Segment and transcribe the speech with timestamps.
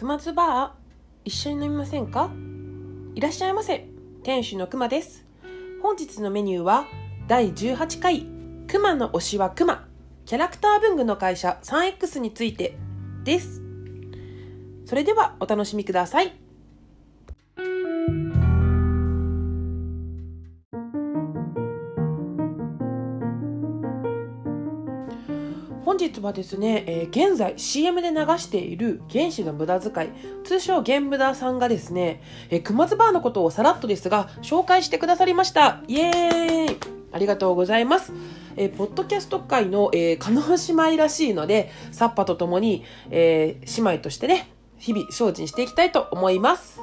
[0.00, 0.80] 熊津バー
[1.26, 2.30] 一緒に飲みませんか？
[3.14, 3.86] いらっしゃいませ。
[4.22, 5.26] 店主の熊です。
[5.82, 6.86] 本日のメニューは
[7.28, 8.26] 第18回
[8.66, 9.86] 熊の推しは熊。
[10.24, 12.78] キャラクター文具の会社 3X について
[13.24, 13.60] です。
[14.86, 16.32] それではお楽しみください。
[25.90, 30.10] 本日はですね、えー現在 CM で流している原子の無駄遣い、
[30.44, 35.82] 通称原無駄さんがですね、えー熊津バーのことをさらっとですが、紹介してくださりました。
[35.88, 36.78] イエーイ
[37.10, 38.12] ありがとうございます。
[38.56, 46.80] えーポッドキャスト界の、えー、加納姉妹らしいので、サッパと共に、えー姉妹としてね、日々精進していきたいと思います。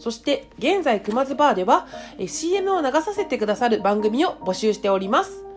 [0.00, 1.86] そして、現在熊津バーでは、
[2.18, 5.47] えー CM を流させてくださる番組を募集しております。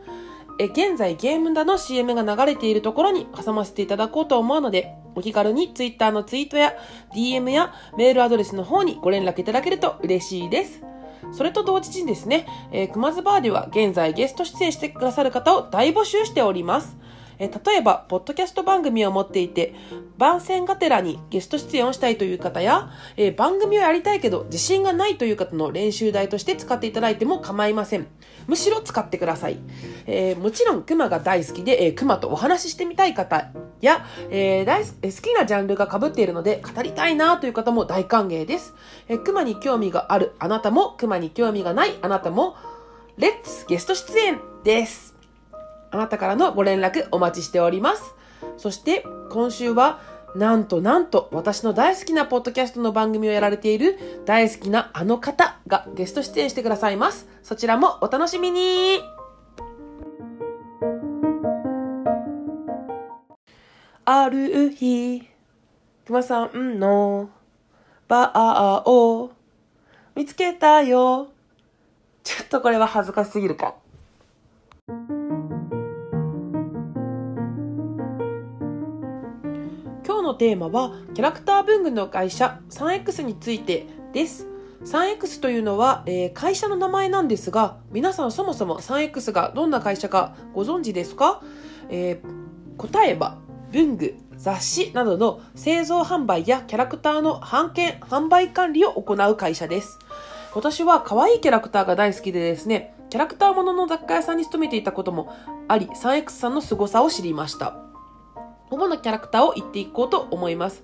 [0.60, 6.74] え現在ゲームだの CM が流れているところに挟ませていただこうと思うので、お気軽に Twitter のツイートや
[7.14, 10.82] DM やメールアドレスの方にご連絡いただけると嬉しいです。
[11.34, 16.98] それと同時にですね、えー、熊津バーでは現在ゲスト出演してくださる方を大募集しております。
[17.42, 19.74] え例えば、ポッドキャスト番組を持っていて、
[20.20, 28.06] 番宣がてらにゲスト出演をしたいという方や、え番組をやりたいけど自信がないという方の練習台として使っていただいても構いません。
[28.46, 29.58] むしろ使ってください。
[30.06, 33.50] えーもちろん、熊が大好きで、えー熊とお話ししてみたい方
[33.82, 38.76] や、えー大好きなジャンルが被っているので、語りたいなという方も大歓迎です。
[39.08, 42.56] えー熊に興味があるあなたも、熊に興味がないあなたも、
[43.18, 45.11] レッツゲスト出演です。
[45.92, 48.16] あなたからのご連絡お待ちしております。
[48.58, 50.00] そして、今週は、
[50.36, 57.28] なんとなんと、私の大好きなポッドキャストの番組をやられている大好きなあの方がゲスト出演してくださいます。
[57.44, 59.02] そちらもお楽しみに
[64.06, 65.28] ある日、
[66.06, 67.30] くまさんの
[68.08, 69.32] バーを
[70.16, 71.30] 見つけたよ。
[72.24, 73.76] ちょっとこれは恥ずかしすぎるか。
[80.06, 84.48] 今日のテーマはキャラクター文具の会社 3X についてです。
[84.84, 91.42] 3X というのは、えー会社の名前なんですが、皆さんそもそも 3X がどんな会社かご存知ですか、
[91.90, 92.42] えー
[92.78, 93.38] 答えば
[93.72, 100.00] 文具、雑誌などの製造販売やキャラクターの版権、販売管理を行う会社です。
[100.56, 105.32] 私は可愛いキャラクターが大好きでですね、キャラクターものの雑貨屋さんに勤めていたことも
[105.68, 107.91] あり、3X さんの凄さを知りました。
[108.72, 110.84] 主なキャラクターを言っていこうと思います。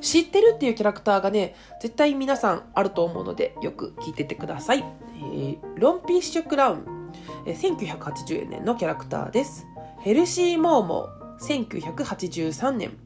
[0.00, 4.78] 知ってるっていうキャラクターがね、絶対皆さんあると思うので、よく聞いててください。
[4.78, 7.10] えーロンピッシュクラウン、
[7.46, 9.66] えー1980年のキャラクターです。
[10.00, 12.96] ヘルシーモーモー、1983年。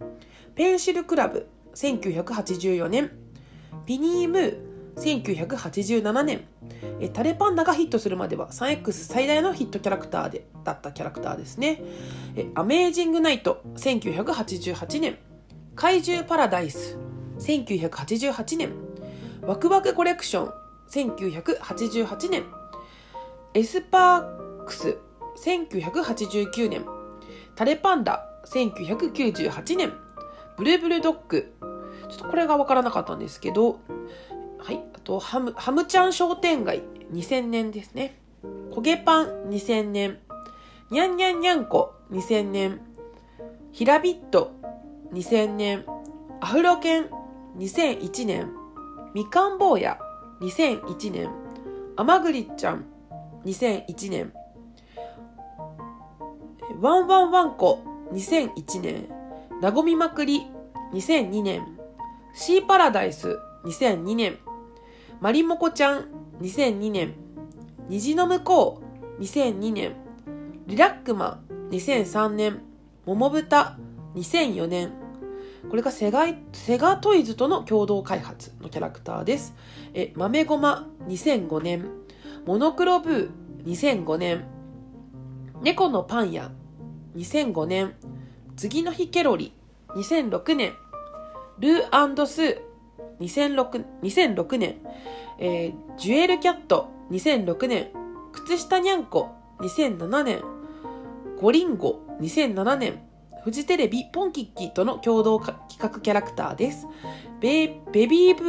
[0.54, 3.10] ペンシルクラブ、1984年。
[3.86, 4.63] ピニームー、
[4.96, 6.44] 1987年。
[7.00, 11.82] えタレパンダがヒットするまでは 3X 最大のヒットキャラクターでだったキャラクターですね。
[12.36, 15.18] えアメージングナイト1988年。
[15.74, 16.98] 怪獣パラダイス
[17.38, 18.72] 1988年。
[19.42, 20.52] ワクワクコレクション
[20.90, 22.44] 1988年。
[23.54, 24.98] エスパークス
[25.44, 26.84] 1989年。
[27.56, 29.92] タレパンダ1998年。
[30.56, 31.52] ブルブルドッグ。
[32.08, 33.80] ちょっとこれがわからなかったんですけど
[34.64, 34.82] はい。
[34.94, 36.82] あとハムハムちゃん商店街。
[37.12, 38.18] 2000年ですね。
[38.72, 40.18] 焦げパン2000年。
[40.90, 42.80] にゃんにゃんにゃんこ2000年。
[43.72, 44.52] ひらびっと
[45.12, 45.84] 2000年。
[46.40, 47.10] アフロ犬
[47.58, 48.52] 2001年。
[49.12, 49.98] みかん坊や
[50.40, 51.28] 2001年。
[51.96, 52.86] あまぐりちゃん
[53.44, 54.32] 2001年。
[56.80, 57.82] ワンワンワンコ
[58.14, 59.08] 2001年。
[59.60, 60.46] なごみまくり
[60.94, 61.66] 2002年。
[62.32, 64.38] シーパラダイス2002年。
[65.24, 66.04] まりもこちゃん
[66.42, 67.14] 2002年
[67.88, 68.82] 虹の向こ
[69.18, 69.94] う2002年
[70.66, 71.40] リラックマ
[71.70, 72.60] 2003年
[73.06, 73.78] 桃豚
[74.16, 74.92] 2004年
[75.70, 79.54] これがセガセガトイズとの共同開発のキャラクターです。
[79.94, 81.88] え豆ごま2005年
[82.44, 83.30] モノクロブー
[83.64, 84.44] 2005年
[85.62, 86.50] 猫のパン屋
[87.16, 87.94] 2005年
[88.56, 89.54] 次の日ケロリ
[89.96, 90.74] 2006年
[91.60, 92.63] ルースー
[93.20, 94.76] 2006, 2006年、
[95.38, 97.90] えージュエルキャット2006年。
[98.32, 99.30] 靴下にゃんこ
[99.60, 100.42] 2007年。
[101.40, 103.00] ゴリンゴ2007年。
[103.44, 106.86] フジテレビポンキッキーとの共同企画キャラクターです。
[107.40, 108.44] ベベビーブ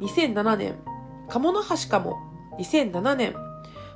[0.00, 0.74] ー2007年。
[1.28, 2.16] カモノハシカモ
[2.58, 3.34] 2007年。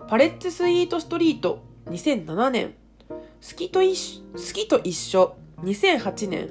[0.09, 2.75] パレッツスイートストリート2007年。
[3.09, 6.51] 好きと一緒好きと一緒2008年。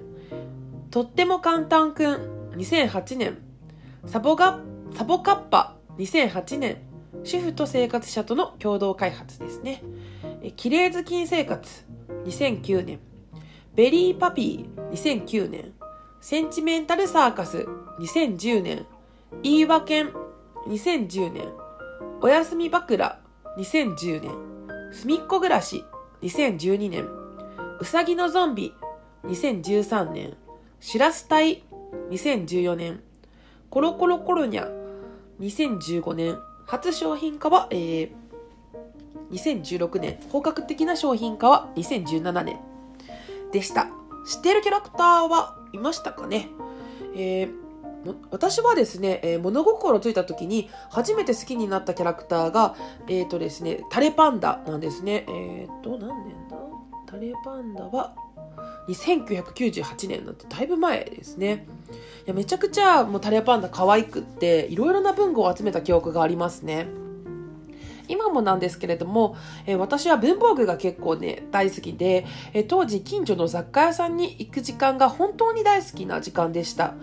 [0.91, 2.38] とっても簡単くん。
[2.59, 3.37] 2008年
[4.05, 4.59] サボガ
[4.93, 6.77] サボカッパ2008年
[7.23, 9.83] 主婦と生活者との共同開発ですね。
[10.55, 11.85] 綺麗頭巾生活。
[12.25, 12.99] 2009年
[13.75, 15.73] ベリーパピー2009年
[16.21, 17.65] センチメンタルサーカス
[17.99, 18.85] 2010年
[19.41, 20.05] 言い訳
[20.67, 21.47] 2010年
[22.21, 23.21] おやすみばくら
[23.57, 25.85] 2010年すみっこ暮らし
[26.21, 27.07] 2012年
[27.79, 28.73] うさぎのゾンビ
[29.23, 30.35] 2013年
[30.79, 31.63] しらす隊
[32.09, 33.01] 2014年。
[33.69, 34.69] コロコロコロニャ。
[35.39, 36.37] 2015年。
[36.65, 38.09] 初商品化は、えー、
[39.31, 40.19] 2016年。
[40.29, 42.59] 本格的な商品化は2017年。
[43.51, 43.87] でした。
[44.27, 46.49] 知っているキャラクターはいましたかね？
[47.15, 47.69] えー
[48.31, 52.75] 私はですね、えー、物心ついた時に初めて好きになったキャラクターが、
[53.09, 55.25] えっ、ー、とですね、タレパンダなんですね。
[55.27, 56.57] えっ、ー、と、何年だ？
[57.05, 58.15] タレパンダは
[58.87, 61.67] 1998年なんてだいぶ前ですね。
[62.25, 66.87] いや、めちゃくちゃもうタレパンダ可愛くって、いろいろな文具を集めた記憶がありますね。
[68.09, 76.95] 今もなんですけれども、えー、私は文房具が結構ね、大好きで、えー、当時近所の雑貨屋さんに行く時間が本当に大好きな時間でした。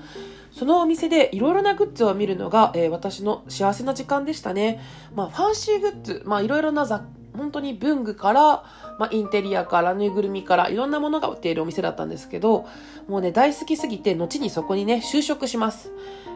[0.50, 4.80] そのお店でいろいろなグッズを見るのが、えー、私の幸せな時間でしたね。
[5.14, 7.02] まあ、ファンシーグッズ、まあ、いろいろな雑
[7.36, 8.64] 本当に文具から、
[8.98, 12.66] まあ、インテリアから、ぬいぐるみから、いろんなものが売っているお店だったんですけど、
[13.08, 15.92] もうね、大好きすぎて、後にそこにね、就職します。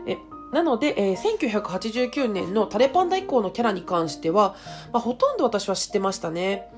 [0.07, 0.17] え
[0.53, 4.57] なので、えー、1989年のタレパンダ以降のキャラに関しては、
[4.93, 6.69] まあ、ほとんど私は知ってましたね。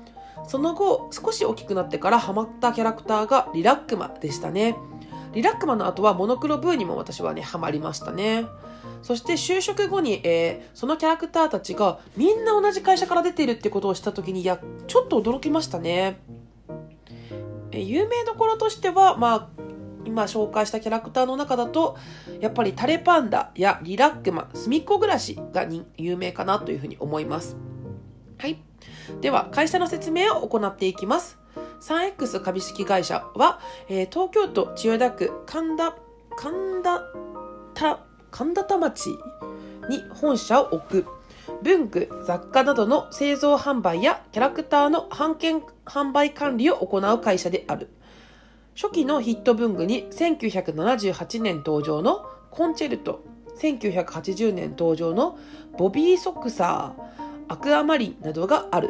[0.47, 4.75] その後、少し大きくなってからハマったキャラクターがリラックマでしたね。
[5.33, 8.45] リラックマの後はモノクロブーにも私はね、ハマりましたね。
[9.03, 16.19] そして就職後に、えー、そのキャラクターたちがみんな同じ会社から出ているってことをした時に、いや、ちょっと驚きましたね。
[17.71, 19.49] えー、有名どころとしては、まあ、
[20.05, 21.97] 今紹介したキャラクターの中だと、
[22.39, 25.67] やっぱりタレパンダやリラックマ、すみっこ暮らしが
[25.97, 27.57] 有名かなというふうに思います。
[28.37, 28.61] はい。
[29.19, 31.37] では、会社の説明を行っていきます。
[31.81, 33.59] 3X 株式会社は、
[33.89, 35.95] えー、東京都千代田区神田、
[36.37, 37.01] 神田
[37.73, 39.11] 田、神田田町
[39.89, 41.07] に本社を置く
[41.61, 47.89] 文具、雑貨などの製造販売やキャラクターの版権販売管理を行う会社である。
[48.75, 53.23] 初期のヒット文具に1978年登場のコンチェルト、
[53.61, 55.37] 1980年登場の
[55.77, 58.89] ボビーソクサー、アクアマリンなどがある。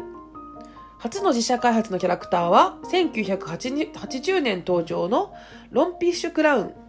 [0.99, 5.33] 初の自社開発のキャラクターは1980年登場の
[5.71, 6.82] ロンピッシュクラウン。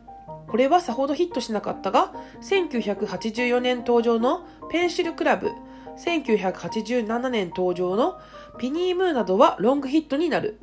[0.49, 2.13] これはさほどヒットしなかったが、
[2.43, 5.51] 1984年登場のペンシルクラブ、
[5.99, 8.19] 1987年登場の
[8.59, 10.59] ピニームーなどはロングヒットになる。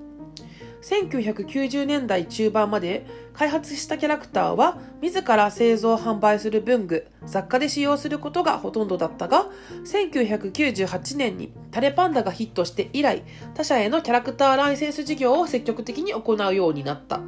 [0.82, 9.46] 1990年代中盤まで開発したキャラクターは自ら製造販売する文具、雑貨で使用することがほとんどだったが、
[9.86, 13.24] 1998年にタレパンダがヒットして以来、
[13.54, 17.20] 他社へのキャラクターライセンス事業を積極的に行うようになった。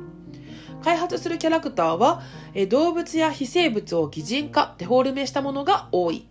[0.84, 2.22] 開発するキャラクターは、
[2.54, 6.28] え動物や非生物を擬人化、デフォルメしたものが多い。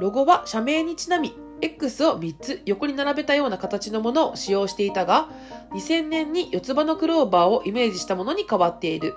[0.00, 5.28] ロゴは社名にちなみ、X を3つ横に並べたような形のものを使用していたが、
[5.72, 9.14] 2000年に四つ葉のクローバーをイメージしたものに変わっている。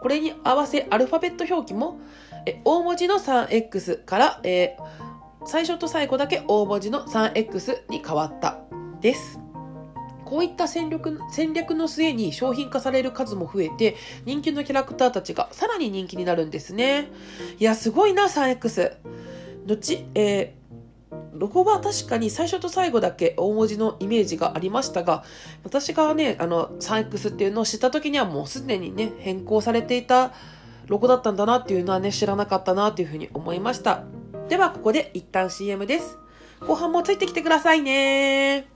[0.00, 1.98] これに合わせアルファベット表記も、
[2.46, 8.58] え大文字の 3X から、えー、最初と最後だけ大文字の 3X に変わった
[9.00, 9.45] です。
[10.26, 17.08] こういった戦略戦略の末に商品化される数も増えて、人気のキャラクターたちがさらに人気になるんですね。
[17.58, 18.96] いや、すごいな、3X。
[19.66, 20.66] 後、えー
[21.38, 25.22] ロゴは確かに最初と最後だけ大文字のイメージがありましたが、
[25.64, 30.32] 私がね、あの、3X っていうのを知った時にはもうすでにね、変更されていた
[30.86, 34.04] ロゴだったんだなっていうのはね、知らなかったなっていうふうに思いました。
[34.48, 36.18] では、ここで一旦 CM です。
[36.60, 38.66] 後半もついてきてくださいね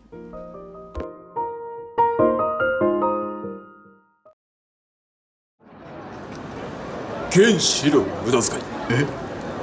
[7.32, 8.62] 原子の無駄遣い。
[8.90, 9.06] え？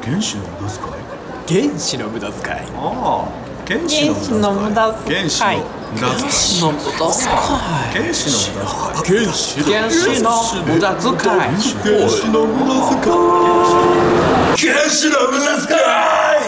[0.02, 1.68] 原子の無駄遣い？
[1.68, 2.60] 原子の無駄遣い。
[2.76, 3.28] ああ
[3.68, 4.14] 原子の
[4.54, 5.18] 無駄遣い。
[5.18, 6.72] 原子の
[9.04, 10.00] 原子の無駄遣い。
[10.08, 11.18] 原子の無駄遣い。
[11.18, 12.08] 原子原子の無駄遣い。
[12.08, 13.20] 原子の無駄遣い。
[14.58, 16.47] 原子の無駄遣い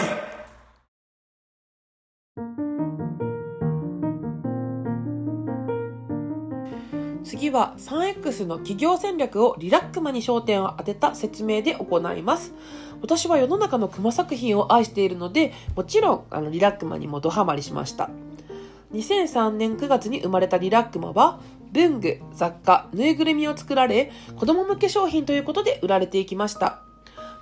[7.50, 12.54] 次は 3X の企業戦略をリラックマに焦点を当てた説明で行います。
[13.02, 18.08] 私は世の中のクマ作品を愛しているので、もちろんあのリラックマにもドハマりしました。
[18.94, 21.40] 2003年9月に生まれたリラックマは、
[21.72, 26.82] 文具、雑貨、ぬいぐるみを作られ、子供向け商品ということで売られていきました。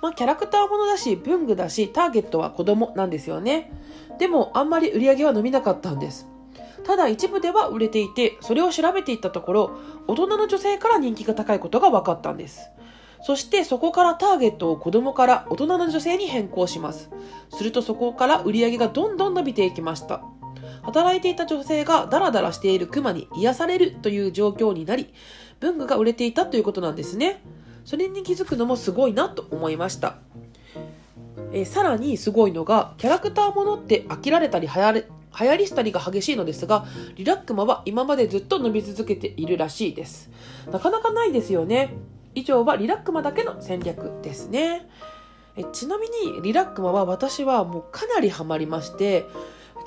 [0.01, 3.71] まあ、キャラクターものだし、文具だし、ターゲットは子供なんですよね。
[4.17, 6.27] でも、あんまり売り上げは伸びなかったんです。
[6.83, 9.71] ただ一部では売れていて、それを調べていったところ、
[10.07, 12.69] 大人の女性から人気が高いことが分かったんです。
[13.21, 17.09] そしてそこからターゲットを子供から大人の女性に変更します。
[17.49, 20.23] するとそこから売り上げがどんどん伸びていきました。
[20.83, 25.13] 働いていた女性がダラダラしているクマに癒されるという状況になり、
[25.59, 27.43] 文具が売れていたということなんですね。
[27.83, 30.17] それに気づくのもすごいなと思いました。
[31.51, 35.07] えさらにすごいのが、キャラクターものって飽きられたり流行れ
[35.37, 40.29] 流行り廃りが激しいのですが、リラックマは今までずっと伸び続けているらしいです。
[40.71, 41.93] なかなかないですよね。
[42.35, 44.87] 以上はリラックマだけの戦略ですね。
[45.55, 49.25] えちなみにリラックマは私はもうかなりハマりまして、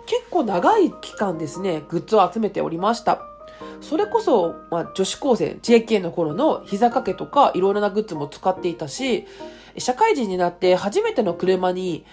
[0.07, 3.23] 結構長い期間ですね、グッズを集めておりました。
[3.81, 9.27] それこそ、まあ、女子高生、JK の頃の膝掛けとかいろいろなグッズも使っていたし、
[9.79, 12.05] 社会人になって初めての車に、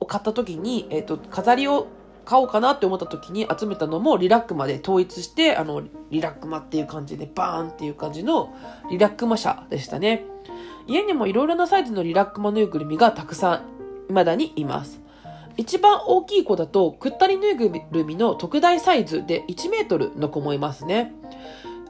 [0.00, 1.88] を買った時に、えっ、ー、と、飾りを
[2.28, 8.54] 買おうかなって思った時に集めたのもリラックマで統一して、あの、リラックマっていう感じでバーンっていう感じの
[8.90, 10.26] リラックマ社でしたね。
[10.86, 13.62] 家にもいろいろなサイズのリラックマぬいぐるみがたくさん
[14.08, 15.00] 未だにいます。
[15.56, 21.14] 一番大きい子だと、くったりぬいぐるみの特大サイズで1メートルの子もいますね。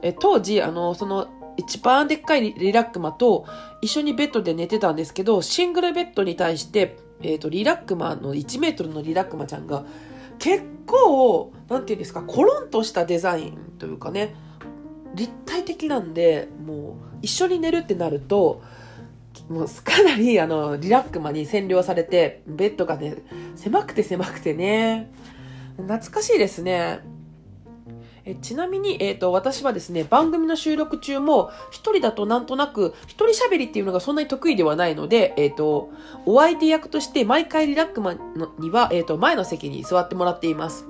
[0.01, 1.27] え当時、あの、その、
[1.57, 3.45] 一番でっかいリラックマと
[3.81, 9.83] 一緒にベッドで寝てたんですけど、シングルベッドに対して、えっ、ー、と、リラックマの1メートルのリラックマちゃんが、
[10.39, 14.35] 結構、なんていうんですか、コロンとしたデザインというかね、
[15.13, 18.61] 立体的なんで、もう、一緒に寝るってなると、
[19.49, 23.17] もうかなりあのリラックマに占領されて、ベッドがね、
[23.55, 25.11] 狭くて狭くてね、
[25.77, 26.99] 懐かしいですね。
[28.29, 35.89] えちなみに、えっ、ー、と、私はですね、番組の収録中も、一人だとなんとなく、一人喋りっていうのがそんなに得意ではないので、えっ、ー、と、
[36.27, 38.19] お相手役として毎回リラックマン
[38.59, 40.85] には、えっ、ー、と、前の席に座ってもらっています。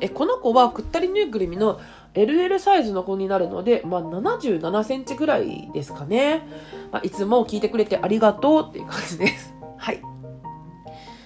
[0.00, 1.80] え、この子はくったりぬいぐるみの
[2.14, 6.42] LL サイズの子になるので、まあ、77センチぐらいですかね。
[6.90, 9.54] まあ、いつも聞いてくれてありがとうっていう感じです。
[9.78, 10.09] はい。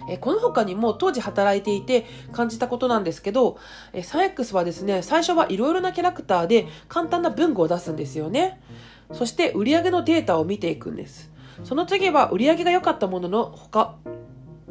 [0.08, 3.58] えこの他にも当時働いていて感じたことなんですけど、
[3.92, 8.60] え 3X はですね、最初はいろいろなキャラクターで簡単な文具を出すんですよね。
[9.12, 11.30] そして売上のデータを見ていくんです。
[11.62, 13.96] その次は売り上げが良かったものの他、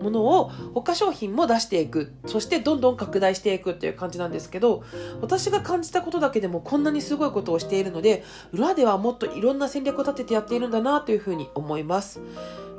[0.04, 4.84] ものを他商品も出していくそしてどんどん拡大していくっていう感じなんですけど
[5.22, 12.20] 私が感じたことだけでもこんなにすごいことをしているので裏ではもっといろんな戦略を立ててやっているんだなというふうに思います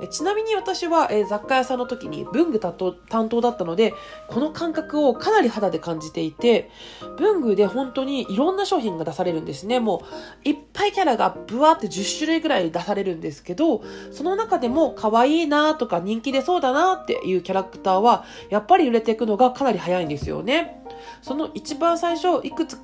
[0.08, 3.94] ちなみに私は、え雑貨屋さんの時に文具担当だったので
[4.28, 6.70] この感覚をかなり肌で感じていて
[7.18, 10.02] 文具で本当にいろんな商品が出されるんですねも
[10.44, 20.82] ういっぱいキャラがブワーって10種類ぐらい出されるんですけどその中でも可愛いなとか人気出そうだなっていうキャラクターは、やっぱり売れていくのがかなり早いんですよね。
[21.22, 22.78] その一番最初、いくつ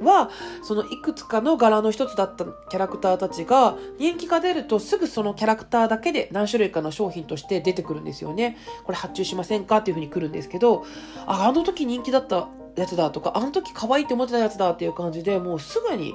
[0.00, 0.30] は、
[0.62, 8.58] そのいくつかの柄の一つだったキャラクターたちが、人気が出るとすぐそのキャラクターだけで何種類かの商品として出てくるんですよね。
[8.84, 10.84] これ発注しませんかっていう風に来るんですけど、
[11.26, 16.14] あ、あの時人気だったやつだとか、あの時可愛いって思ってたやつだっていう感じで、もうすぐに、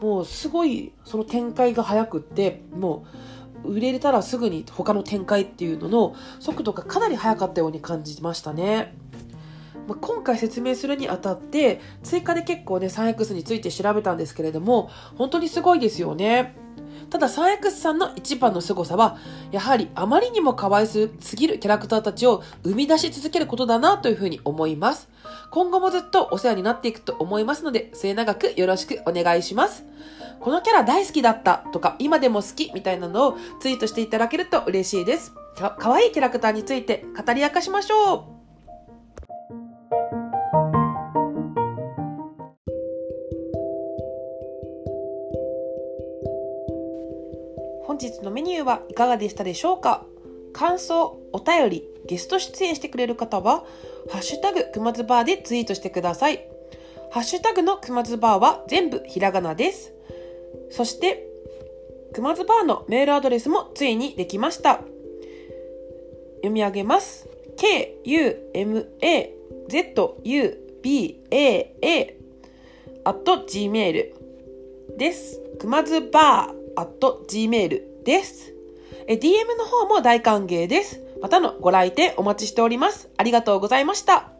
[0.00, 3.04] もうすごいその展開が早くって、も
[3.64, 8.94] う、売れたらすぐに他の展開っていうのの速度がかなり速かったように感じましたね。
[9.88, 16.54] まあ、今回説明するにあたって追加で結構ね 3X について調べたんですけれども本当にすごいですよね。
[17.08, 19.18] ただ 3X さんの一番の凄さは、
[19.50, 25.08] やはりあまりにも可愛すぎるキャラクターたちを生み出し続けることだなというふうに思います。
[25.50, 29.84] 今後もずっとお世話になっていくと思いますので、末永くよろしくお願いします。
[30.38, 35.32] このキャラ大好きだったとか、今でも好きみたいなのをツイートしていただけると嬉しいです。
[35.56, 38.39] か、かわいいキャラクターについて語り明かしましょう
[48.20, 50.04] 日のメニューはいかがでしたでしょうか？
[50.52, 53.64] 感想、お便り、ゲスト出演してくれる方は、
[54.10, 56.46] ハッシュタグくまずバーでツイートしてください。
[57.10, 59.92] ハッシュタグのくまずバーは全部ひらがなです。
[60.70, 61.26] そして、
[62.12, 64.80] 熊津バーのメールアドレスもついにできました。
[66.36, 67.28] 読み上げます。
[67.56, 68.16] k-u-m-a-z-u-b-a-a
[73.04, 74.12] at gmail
[74.96, 75.40] です。
[75.60, 78.52] 熊津バー at gmail です。
[79.06, 81.00] え DM の方も大歓迎です。
[81.20, 83.08] またのご来店お待ちしております。
[83.16, 84.39] ありがとうございました。